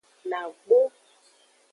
[0.29, 0.79] Nagbo.